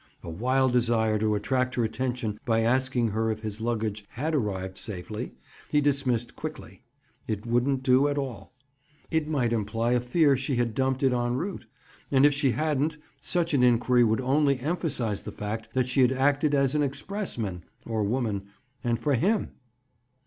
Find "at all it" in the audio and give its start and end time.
8.07-9.27